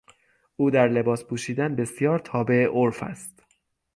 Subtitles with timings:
[0.55, 3.43] او در لباس پوشیدن بسیار تابع عرف است.